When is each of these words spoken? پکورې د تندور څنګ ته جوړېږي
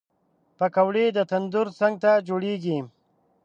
پکورې 0.57 1.05
د 1.17 1.19
تندور 1.29 1.67
څنګ 1.79 1.95
ته 2.03 2.11
جوړېږي 2.27 2.77